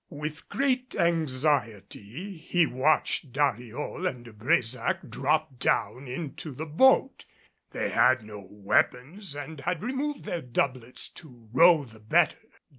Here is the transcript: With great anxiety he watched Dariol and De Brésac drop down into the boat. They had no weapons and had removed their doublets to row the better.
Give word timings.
With 0.09 0.49
great 0.49 0.95
anxiety 0.95 2.35
he 2.35 2.65
watched 2.65 3.31
Dariol 3.31 4.07
and 4.07 4.25
De 4.25 4.33
Brésac 4.33 5.11
drop 5.11 5.59
down 5.59 6.07
into 6.07 6.53
the 6.53 6.65
boat. 6.65 7.25
They 7.69 7.89
had 7.89 8.23
no 8.23 8.39
weapons 8.49 9.35
and 9.35 9.59
had 9.61 9.83
removed 9.83 10.25
their 10.25 10.41
doublets 10.41 11.07
to 11.09 11.47
row 11.53 11.83
the 11.85 11.99
better. 11.99 12.47